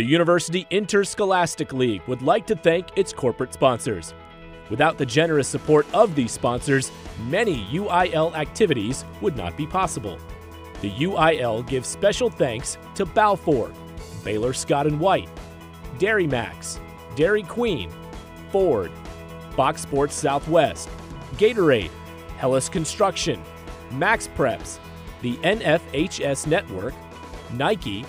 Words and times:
The 0.00 0.06
University 0.06 0.66
Interscholastic 0.70 1.74
League 1.74 2.00
would 2.06 2.22
like 2.22 2.46
to 2.46 2.56
thank 2.56 2.86
its 2.96 3.12
corporate 3.12 3.52
sponsors. 3.52 4.14
Without 4.70 4.96
the 4.96 5.04
generous 5.04 5.46
support 5.46 5.86
of 5.92 6.14
these 6.14 6.32
sponsors, 6.32 6.90
many 7.28 7.66
UIL 7.66 8.34
activities 8.34 9.04
would 9.20 9.36
not 9.36 9.58
be 9.58 9.66
possible. 9.66 10.18
The 10.80 10.90
UIL 10.90 11.68
gives 11.68 11.86
special 11.86 12.30
thanks 12.30 12.78
to 12.94 13.04
Balfour, 13.04 13.74
Baylor 14.24 14.54
Scott 14.54 14.86
and 14.86 14.98
White, 14.98 15.28
Dairy 15.98 16.26
Max, 16.26 16.80
Dairy 17.14 17.42
Queen, 17.42 17.90
Ford, 18.50 18.90
Fox 19.54 19.82
Sports 19.82 20.14
Southwest, 20.14 20.88
Gatorade, 21.34 21.90
Hellas 22.38 22.70
Construction, 22.70 23.38
Max 23.90 24.28
Preps, 24.28 24.78
the 25.20 25.36
NFHS 25.42 26.46
Network, 26.46 26.94
Nike, 27.52 28.06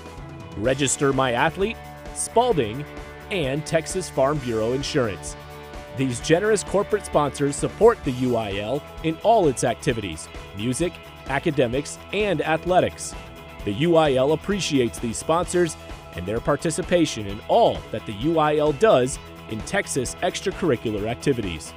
Register 0.58 1.14
My 1.14 1.34
Athlete, 1.34 1.78
Spalding, 2.16 2.86
and 3.32 3.66
Texas 3.66 4.10
Farm 4.10 4.38
Bureau 4.40 4.74
Insurance. 4.74 5.36
These 5.98 6.20
generous 6.22 6.64
corporate 6.64 7.06
sponsors 7.06 7.56
support 7.56 8.04
the 8.04 8.14
UIL 8.14 8.82
in 9.04 9.18
all 9.24 9.48
its 9.48 9.64
activities 9.64 10.28
music, 10.56 10.94
academics, 11.28 11.98
and 12.14 12.42
athletics. 12.42 13.14
The 13.66 13.76
UIL 13.76 14.34
appreciates 14.34 15.00
these 15.00 15.18
sponsors 15.18 15.78
and 16.16 16.26
their 16.26 16.40
participation 16.40 17.28
in 17.28 17.40
all 17.48 17.78
that 17.92 18.06
the 18.06 18.14
UIL 18.14 18.78
does 18.80 19.20
in 19.50 19.60
Texas 19.62 20.16
extracurricular 20.24 21.08
activities. 21.08 21.74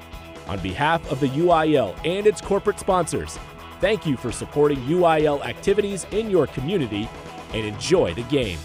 On 0.49 0.59
behalf 0.61 1.11
of 1.11 1.21
the 1.21 1.29
UIL 1.29 1.95
and 2.05 2.27
its 2.27 2.41
corporate 2.41 2.79
sponsors, 2.79 3.39
thank 3.81 4.07
you 4.07 4.17
for 4.17 4.33
supporting 4.33 4.79
UIL 4.81 5.45
activities 5.45 6.07
in 6.11 6.31
your 6.31 6.47
community 6.49 7.09
and 7.55 7.65
enjoy 7.65 8.13
the 8.15 8.23
game. 8.23 8.59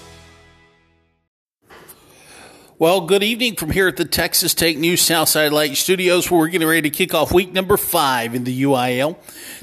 Well, 2.80 3.02
good 3.02 3.24
evening 3.24 3.56
from 3.56 3.72
here 3.72 3.90
at 3.90 3.98
the 3.98 4.06
Texas 4.06 4.54
Tech 4.54 4.78
News 4.78 5.02
Southside 5.02 5.52
Light 5.52 5.76
Studios, 5.76 6.32
where 6.32 6.40
we're 6.40 6.48
getting 6.48 6.68
ready 6.68 6.90
to 6.90 6.90
kick 6.90 7.14
off 7.14 7.32
week 7.32 7.52
number 7.52 7.76
five 7.76 8.34
in 8.34 8.46
the 8.46 8.64
UIL. 8.64 9.18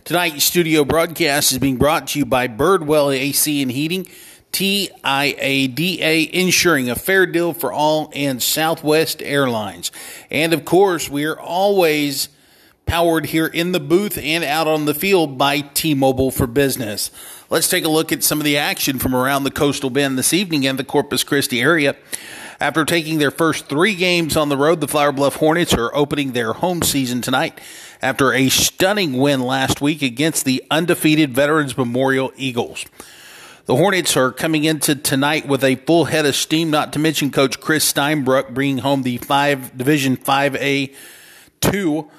Tonight's 0.05 0.45
studio 0.45 0.85
broadcast 0.85 1.51
is 1.51 1.59
being 1.59 1.79
brought 1.79 2.09
to 2.09 2.19
you 2.19 2.27
by 2.27 2.47
Birdwell 2.47 3.19
AC 3.19 3.63
and 3.63 3.73
Heating, 3.73 4.07
TIADA, 4.53 6.31
ensuring 6.31 6.91
a 6.91 6.95
fair 6.95 7.25
deal 7.25 7.55
for 7.55 7.73
all, 7.73 8.13
and 8.15 8.43
Southwest 8.43 9.23
Airlines. 9.23 9.91
And 10.31 10.53
of 10.53 10.67
course, 10.67 11.09
we 11.09 11.25
are 11.25 11.41
always 11.41 12.29
powered 12.85 13.27
here 13.27 13.47
in 13.47 13.73
the 13.73 13.81
booth 13.81 14.19
and 14.19 14.45
out 14.45 14.69
on 14.69 14.85
the 14.85 14.95
field 14.95 15.39
by 15.39 15.61
T 15.63 15.95
Mobile 15.95 16.31
for 16.31 16.47
Business. 16.47 17.11
Let's 17.49 17.69
take 17.69 17.85
a 17.85 17.89
look 17.89 18.11
at 18.11 18.25
some 18.25 18.41
of 18.41 18.45
the 18.45 18.57
action 18.57 18.99
from 18.99 19.15
around 19.15 19.45
the 19.45 19.53
coastal 19.53 19.89
bend 19.89 20.19
this 20.19 20.33
evening 20.33 20.65
in 20.65 20.77
the 20.77 20.83
Corpus 20.83 21.23
Christi 21.23 21.61
area. 21.61 21.95
After 22.59 22.85
taking 22.85 23.19
their 23.19 23.31
first 23.31 23.67
three 23.67 23.95
games 23.95 24.37
on 24.37 24.49
the 24.49 24.57
road, 24.57 24.81
the 24.81 24.89
Flower 24.89 25.13
Bluff 25.13 25.37
Hornets 25.37 25.73
are 25.73 25.95
opening 25.95 26.33
their 26.33 26.55
home 26.55 26.83
season 26.83 27.23
tonight 27.23 27.61
after 28.03 28.33
a 28.33 28.49
stunning 28.49 29.13
win 29.13 29.43
last 29.43 29.81
week 29.81 30.03
against 30.03 30.45
the 30.45 30.65
undefeated 30.73 31.35
Veterans 31.35 31.79
Memorial 31.79 32.33
Eagles. 32.37 32.85
The 33.67 33.77
Hornets 33.77 34.17
are 34.17 34.33
coming 34.33 34.65
into 34.65 34.97
tonight 34.97 35.47
with 35.47 35.63
a 35.63 35.77
full 35.77 36.07
head 36.07 36.27
of 36.27 36.35
steam, 36.35 36.73
not 36.73 36.93
to 36.95 36.99
mention 36.99 37.31
Coach 37.31 37.61
Chris 37.61 37.93
Steinbruck 37.93 38.55
bringing 38.55 38.79
home 38.79 39.05
the 39.05 39.19
five 39.19 39.79
Division 39.79 40.17
5A 40.17 40.93
2 41.61 42.11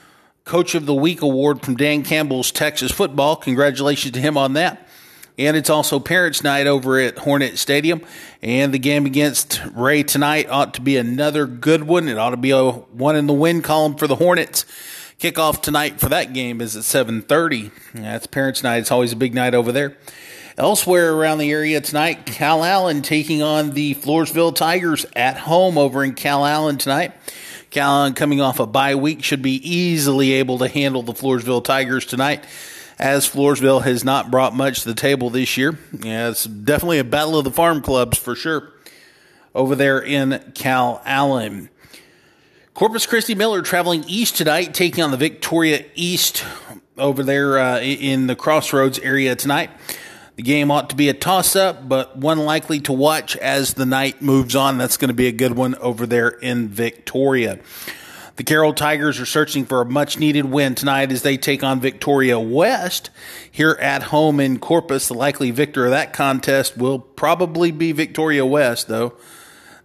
Coach 0.46 0.74
of 0.74 0.86
the 0.86 0.94
Week 0.94 1.22
award 1.22 1.64
from 1.64 1.76
Dave 1.76 2.06
Campbell's 2.06 2.50
Texas 2.54 2.94
Football. 2.94 3.36
Congratulations 3.36 4.14
to 4.14 4.22
him 4.22 4.38
on 4.38 4.54
that. 4.54 4.87
And 5.38 5.56
it's 5.56 5.70
also 5.70 6.00
Parents' 6.00 6.44
Night 6.44 6.66
over 6.66 7.00
at 7.00 7.20
Hornet 7.20 7.60
Stadium. 7.60 8.02
And 8.42 8.74
the 8.74 8.80
game 8.80 9.06
against 9.06 9.62
Ray 9.76 10.04
tonight 10.04 10.50
ought 10.50 10.74
to 10.76 10.82
be 10.82 10.98
another 10.98 11.46
good 11.46 11.84
one. 11.84 12.08
It 12.08 12.18
ought 12.18 12.32
to 12.32 12.38
be 12.38 12.52
a 12.52 12.72
one 12.72 13.16
in 13.16 13.28
the 13.28 13.34
win 13.34 13.62
column 13.62 13.96
for 13.96 14.08
the 14.08 14.16
Hornets. 14.16 14.66
Kickoff 15.20 15.62
tonight 15.62 16.00
for 16.00 16.10
that 16.10 16.34
game 16.34 16.62
is 16.62 16.76
at 16.76 16.84
7:30. 16.84 17.72
That's 17.94 18.28
Parents' 18.28 18.64
Night. 18.64 18.78
It's 18.78 18.92
always 18.92 19.14
a 19.14 19.16
big 19.16 19.34
night 19.34 19.54
over 19.54 19.72
there. 19.72 19.98
Elsewhere 20.58 21.14
around 21.14 21.38
the 21.38 21.52
area 21.52 21.82
tonight, 21.82 22.26
Calallen 22.26 23.04
taking 23.04 23.44
on 23.44 23.72
the 23.72 23.94
Floresville 23.96 24.56
Tigers 24.56 25.06
at 25.16 25.38
home 25.38 25.78
over 25.78 26.04
in 26.04 26.14
Calallen 26.14 26.78
tonight. 26.78 27.14
Calallen 27.70 28.16
coming 28.16 28.42
off 28.42 28.60
a 28.60 28.66
bye 28.66 28.96
week 28.96 29.24
should 29.24 29.44
be 29.44 29.56
easily 29.70 30.34
able 30.34 30.58
to 30.58 30.68
handle 30.68 31.04
the 31.04 31.14
Floresville 31.14 31.64
Tigers 31.64 32.08
tonight 32.08 32.44
as 33.00 33.30
Floresville 33.30 33.84
has 33.84 34.04
not 34.04 34.32
brought 34.32 34.56
much 34.56 34.82
to 34.82 34.90
the 34.90 34.96
table 34.96 35.30
this 35.30 35.58
year. 35.58 35.78
Yeah, 36.02 36.30
it's 36.30 36.46
definitely 36.46 37.00
a 37.00 37.04
battle 37.04 37.38
of 37.38 37.44
the 37.44 37.52
farm 37.52 37.82
clubs 37.82 38.18
for 38.18 38.36
sure 38.36 38.74
over 39.54 39.76
there 39.76 40.00
in 40.00 40.52
Calallen. 40.54 41.70
Corpus 42.74 43.08
Christi 43.08 43.34
Miller 43.34 43.64
traveling 43.64 44.04
east 44.08 44.38
tonight, 44.38 44.74
taking 44.74 45.04
on 45.04 45.12
the 45.12 45.18
Victoria 45.18 45.84
East 45.96 46.44
over 46.98 47.24
there 47.24 47.58
uh, 47.58 47.80
in 47.80 48.28
the 48.28 48.36
Crossroads 48.36 49.00
area 49.00 49.36
tonight. 49.36 49.72
The 50.36 50.44
game 50.44 50.70
ought 50.70 50.92
to 50.92 50.96
be 50.96 51.10
a 51.10 51.14
toss 51.16 51.56
up, 51.56 51.90
but 51.90 52.16
one 52.16 52.38
likely 52.38 52.80
to 52.82 52.94
watch 52.94 53.36
as 53.38 53.74
the 53.74 53.88
night 53.88 54.22
moves 54.22 54.56
on. 54.56 54.78
That's 54.78 54.98
going 54.98 55.08
to 55.08 55.16
be 55.16 55.26
a 55.26 55.32
good 55.32 55.56
one 55.56 55.74
over 55.76 56.06
there 56.06 56.30
in 56.30 56.68
Victoria. 56.68 57.58
The 58.38 58.44
Carroll 58.44 58.74
Tigers 58.74 59.20
are 59.20 59.26
searching 59.26 59.66
for 59.66 59.82
a 59.82 59.86
much 59.86 60.20
needed 60.20 60.46
win 60.46 60.76
tonight 60.76 61.12
as 61.12 61.24
they 61.24 61.38
take 61.38 61.64
on 61.64 61.80
Victoria 61.80 62.40
West 62.40 63.10
here 63.52 63.76
at 63.82 64.04
home 64.04 64.40
in 64.40 64.60
Corpus. 64.60 65.08
The 65.08 65.16
likely 65.16 65.50
victor 65.50 65.86
of 65.86 65.92
that 65.92 66.14
contest 66.14 66.78
will 66.78 67.00
probably 67.00 67.72
be 67.72 67.92
Victoria 67.94 68.46
West, 68.46 68.88
though. 68.88 69.16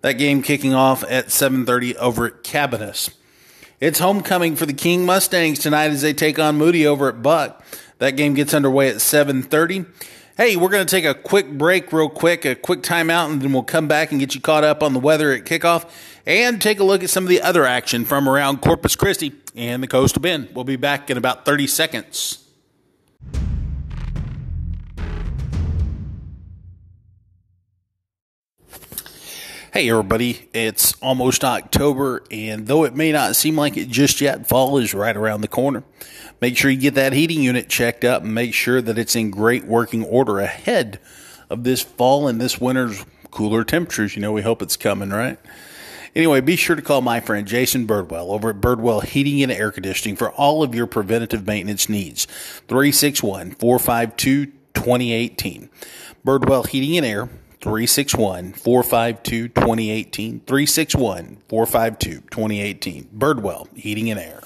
That 0.02 0.18
game 0.18 0.42
kicking 0.42 0.74
off 0.74 1.02
at 1.08 1.30
7:30 1.30 1.96
over 1.96 2.26
at 2.26 2.44
Cabaniss. 2.44 3.08
It's 3.80 4.00
homecoming 4.00 4.54
for 4.56 4.66
the 4.66 4.74
King 4.74 5.06
Mustangs 5.06 5.58
tonight 5.58 5.90
as 5.90 6.02
they 6.02 6.12
take 6.12 6.38
on 6.38 6.58
Moody 6.58 6.86
over 6.86 7.08
at 7.08 7.22
Buck. 7.22 7.64
That 8.00 8.16
game 8.16 8.34
gets 8.34 8.52
underway 8.52 8.90
at 8.90 9.00
7:30. 9.00 9.86
Hey, 10.42 10.56
we're 10.56 10.70
going 10.70 10.84
to 10.84 10.90
take 10.90 11.04
a 11.04 11.14
quick 11.14 11.48
break, 11.52 11.92
real 11.92 12.08
quick, 12.08 12.44
a 12.44 12.56
quick 12.56 12.82
timeout, 12.82 13.30
and 13.30 13.40
then 13.40 13.52
we'll 13.52 13.62
come 13.62 13.86
back 13.86 14.10
and 14.10 14.18
get 14.18 14.34
you 14.34 14.40
caught 14.40 14.64
up 14.64 14.82
on 14.82 14.92
the 14.92 14.98
weather 14.98 15.30
at 15.30 15.44
kickoff 15.44 15.88
and 16.26 16.60
take 16.60 16.80
a 16.80 16.82
look 16.82 17.04
at 17.04 17.10
some 17.10 17.22
of 17.22 17.30
the 17.30 17.40
other 17.40 17.64
action 17.64 18.04
from 18.04 18.28
around 18.28 18.60
Corpus 18.60 18.96
Christi 18.96 19.34
and 19.54 19.84
the 19.84 19.86
Coastal 19.86 20.20
Bend. 20.20 20.48
We'll 20.52 20.64
be 20.64 20.74
back 20.74 21.10
in 21.10 21.16
about 21.16 21.44
30 21.44 21.68
seconds. 21.68 22.41
Hey, 29.72 29.88
everybody, 29.88 30.50
it's 30.52 30.92
almost 31.00 31.42
October, 31.42 32.22
and 32.30 32.66
though 32.66 32.84
it 32.84 32.94
may 32.94 33.10
not 33.10 33.36
seem 33.36 33.56
like 33.56 33.78
it 33.78 33.88
just 33.88 34.20
yet, 34.20 34.46
fall 34.46 34.76
is 34.76 34.92
right 34.92 35.16
around 35.16 35.40
the 35.40 35.48
corner. 35.48 35.82
Make 36.42 36.58
sure 36.58 36.70
you 36.70 36.78
get 36.78 36.92
that 36.96 37.14
heating 37.14 37.40
unit 37.42 37.70
checked 37.70 38.04
up 38.04 38.22
and 38.22 38.34
make 38.34 38.52
sure 38.52 38.82
that 38.82 38.98
it's 38.98 39.16
in 39.16 39.30
great 39.30 39.64
working 39.64 40.04
order 40.04 40.40
ahead 40.40 41.00
of 41.48 41.64
this 41.64 41.80
fall 41.80 42.28
and 42.28 42.38
this 42.38 42.60
winter's 42.60 43.06
cooler 43.30 43.64
temperatures. 43.64 44.14
You 44.14 44.20
know, 44.20 44.32
we 44.32 44.42
hope 44.42 44.60
it's 44.60 44.76
coming, 44.76 45.08
right? 45.08 45.38
Anyway, 46.14 46.42
be 46.42 46.56
sure 46.56 46.76
to 46.76 46.82
call 46.82 47.00
my 47.00 47.20
friend 47.20 47.48
Jason 47.48 47.86
Birdwell 47.86 48.28
over 48.28 48.50
at 48.50 48.60
Birdwell 48.60 49.02
Heating 49.02 49.42
and 49.42 49.50
Air 49.50 49.70
Conditioning 49.70 50.16
for 50.16 50.32
all 50.32 50.62
of 50.62 50.74
your 50.74 50.86
preventative 50.86 51.46
maintenance 51.46 51.88
needs. 51.88 52.26
361 52.68 53.52
452 53.52 54.52
2018. 54.74 55.70
Birdwell 56.26 56.66
Heating 56.66 56.98
and 56.98 57.06
Air, 57.06 57.30
361 57.62 58.52
452 58.54 59.48
2018. 59.48 60.40
361 60.40 61.38
452 61.48 62.20
2018. 62.22 63.08
Birdwell 63.16 63.68
Heating 63.76 64.10
and 64.10 64.18
Air. 64.18 64.42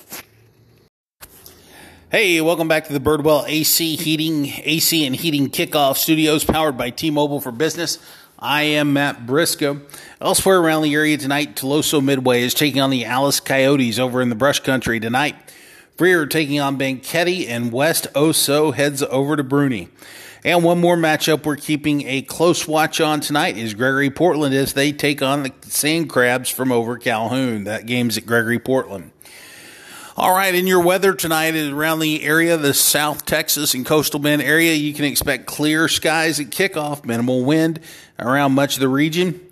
Hey, 2.11 2.41
welcome 2.43 2.69
back 2.69 2.87
to 2.87 2.93
the 2.93 3.01
Birdwell 3.01 3.49
AC 3.49 3.97
Heating, 3.97 4.47
AC 4.65 5.07
and 5.07 5.17
Heating 5.17 5.49
Kickoff 5.49 5.97
Studios 5.97 6.45
powered 6.45 6.77
by 6.77 6.91
T 6.91 7.11
Mobile 7.11 7.41
for 7.41 7.51
Business. 7.51 7.99
I 8.39 8.65
am 8.65 8.93
Matt 8.93 9.27
Briscoe. 9.27 9.81
Elsewhere 10.21 10.61
around 10.61 10.83
the 10.83 10.95
area 10.95 11.17
tonight, 11.17 11.57
Tuloso 11.57 12.05
Midway 12.05 12.43
is 12.43 12.53
taking 12.53 12.83
on 12.83 12.91
the 12.91 13.07
Alice 13.07 13.41
Coyotes 13.41 13.99
over 13.99 14.21
in 14.21 14.29
the 14.29 14.35
Brush 14.35 14.61
Country 14.61 15.01
tonight. 15.01 15.37
Freer 15.97 16.27
taking 16.27 16.61
on 16.61 16.77
Banquete, 16.77 17.49
and 17.49 17.73
West 17.73 18.09
Oso 18.13 18.75
heads 18.75 19.03
over 19.05 19.37
to 19.37 19.43
Bruni. 19.43 19.89
And 20.45 20.63
one 20.63 20.81
more 20.81 20.97
matchup 20.97 21.45
we're 21.45 21.57
keeping 21.57 22.07
a 22.07 22.23
close 22.23 22.69
watch 22.69 23.01
on 23.01 23.21
tonight 23.21 23.57
is 23.57 23.75
Gregory 23.75 24.11
Portland 24.11 24.55
as 24.55 24.75
they 24.75 24.93
take 24.93 25.23
on 25.23 25.43
the 25.43 25.53
Sand 25.63 26.09
Crabs 26.09 26.51
from 26.51 26.71
over 26.71 26.99
Calhoun. 26.99 27.65
That 27.65 27.87
game's 27.87 28.17
at 28.17 28.27
Gregory 28.27 28.59
Portland. 28.59 29.13
All 30.19 30.35
right, 30.35 30.55
in 30.55 30.67
your 30.67 30.81
weather 30.81 31.13
tonight 31.13 31.55
around 31.55 31.99
the 31.99 32.23
area, 32.23 32.57
the 32.57 32.73
South 32.73 33.27
Texas 33.27 33.75
and 33.75 33.85
Coastal 33.85 34.19
Bend 34.19 34.41
area, 34.41 34.73
you 34.73 34.95
can 34.95 35.05
expect 35.05 35.45
clear 35.45 35.89
skies 35.89 36.41
at 36.41 36.47
kickoff, 36.47 37.05
minimal 37.05 37.45
wind 37.45 37.81
around 38.19 38.53
much 38.53 38.77
of 38.77 38.81
the 38.81 38.89
region. 38.89 39.46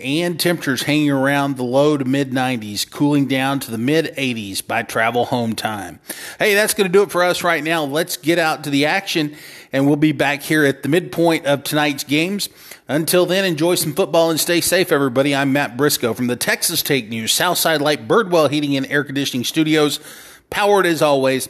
And 0.00 0.38
temperatures 0.38 0.82
hanging 0.82 1.10
around 1.10 1.56
the 1.56 1.62
low 1.62 1.96
to 1.96 2.04
mid 2.04 2.30
90s, 2.30 2.90
cooling 2.90 3.26
down 3.26 3.60
to 3.60 3.70
the 3.70 3.78
mid 3.78 4.06
80s 4.16 4.66
by 4.66 4.82
travel 4.82 5.26
home 5.26 5.54
time. 5.54 6.00
Hey, 6.38 6.54
that's 6.54 6.74
going 6.74 6.86
to 6.86 6.92
do 6.92 7.02
it 7.02 7.10
for 7.10 7.22
us 7.22 7.44
right 7.44 7.62
now. 7.62 7.84
Let's 7.84 8.16
get 8.16 8.38
out 8.38 8.64
to 8.64 8.70
the 8.70 8.86
action, 8.86 9.36
and 9.72 9.86
we'll 9.86 9.96
be 9.96 10.12
back 10.12 10.42
here 10.42 10.64
at 10.64 10.82
the 10.82 10.88
midpoint 10.88 11.46
of 11.46 11.62
tonight's 11.62 12.04
games. 12.04 12.48
Until 12.88 13.26
then, 13.26 13.44
enjoy 13.44 13.76
some 13.76 13.94
football 13.94 14.30
and 14.30 14.40
stay 14.40 14.60
safe, 14.60 14.90
everybody. 14.90 15.34
I'm 15.34 15.52
Matt 15.52 15.76
Briscoe 15.76 16.14
from 16.14 16.26
the 16.26 16.36
Texas 16.36 16.82
Take 16.82 17.08
News 17.08 17.32
Southside 17.32 17.80
Light 17.80 18.08
Birdwell 18.08 18.50
Heating 18.50 18.76
and 18.76 18.86
Air 18.86 19.04
Conditioning 19.04 19.44
Studios, 19.44 20.00
powered 20.50 20.86
as 20.86 21.00
always 21.00 21.48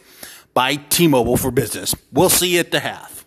by 0.52 0.76
T 0.76 1.08
Mobile 1.08 1.36
for 1.36 1.50
Business. 1.50 1.94
We'll 2.12 2.28
see 2.28 2.54
you 2.54 2.60
at 2.60 2.72
the 2.72 2.80
half. 2.80 3.19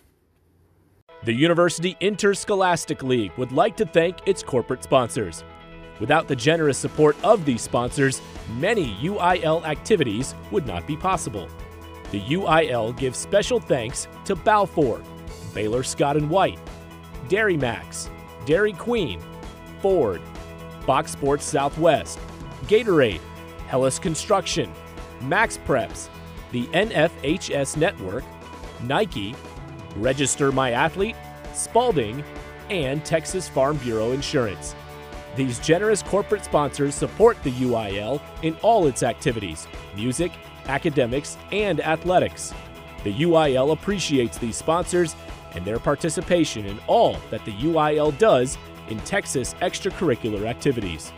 The 1.24 1.32
University 1.32 1.96
Interscholastic 2.00 3.02
League 3.02 3.32
would 3.38 3.50
like 3.50 3.78
to 3.78 3.86
thank 3.86 4.28
its 4.28 4.42
corporate 4.42 4.82
sponsors. 4.82 5.42
Without 5.98 6.28
the 6.28 6.36
generous 6.36 6.76
support 6.76 7.16
of 7.24 7.46
these 7.46 7.62
sponsors, 7.62 8.20
many 8.58 8.94
UIL 8.96 9.64
activities 9.64 10.34
would 10.50 10.66
not 10.66 10.86
be 10.86 10.98
possible. 10.98 11.48
The 12.10 12.20
UIL 12.20 12.94
gives 12.98 13.16
special 13.16 13.58
thanks 13.58 14.06
to 14.26 14.36
Balfour, 14.36 15.00
Baylor 15.54 15.82
Scott 15.82 16.18
and 16.18 16.28
White, 16.28 16.58
Dairy 17.30 17.56
Max, 17.56 18.10
Dairy 18.44 18.74
Queen, 18.74 19.18
Ford, 19.80 20.20
Fox 20.84 21.12
Sports 21.12 21.46
Southwest, 21.46 22.18
Gatorade, 22.66 23.22
Hellas 23.66 23.98
Construction, 23.98 24.70
Max 25.22 25.56
Preps, 25.56 26.10
the 26.52 26.64
NFHS 26.66 27.78
Network, 27.78 28.24
Nike, 28.82 29.34
Register 29.96 30.52
My 30.52 30.72
Athlete, 30.72 31.16
Spalding, 31.52 32.24
and 32.70 33.04
Texas 33.04 33.48
Farm 33.48 33.76
Bureau 33.78 34.12
Insurance. 34.12 34.74
These 35.36 35.58
generous 35.58 36.02
corporate 36.02 36.44
sponsors 36.44 36.94
support 36.94 37.42
the 37.42 37.50
UIL 37.52 38.20
in 38.42 38.56
all 38.62 38.86
its 38.86 39.02
activities 39.02 39.66
music, 39.96 40.32
academics, 40.66 41.36
and 41.52 41.80
athletics. 41.80 42.54
The 43.02 43.12
UIL 43.12 43.72
appreciates 43.72 44.38
these 44.38 44.56
sponsors 44.56 45.14
and 45.54 45.64
their 45.64 45.78
participation 45.78 46.66
in 46.66 46.78
all 46.86 47.18
that 47.30 47.44
the 47.44 47.52
UIL 47.52 48.16
does 48.18 48.58
in 48.88 48.98
Texas 49.00 49.54
extracurricular 49.60 50.46
activities. 50.46 51.12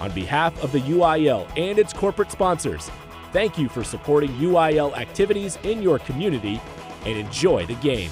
On 0.00 0.10
behalf 0.12 0.62
of 0.62 0.72
the 0.72 0.80
UIL 0.80 1.46
and 1.56 1.78
its 1.78 1.92
corporate 1.92 2.30
sponsors, 2.30 2.90
thank 3.32 3.58
you 3.58 3.68
for 3.68 3.84
supporting 3.84 4.30
UIL 4.32 4.96
activities 4.96 5.58
in 5.62 5.82
your 5.82 5.98
community 6.00 6.60
and 7.04 7.16
enjoy 7.16 7.66
the 7.66 7.74
game. 7.76 8.10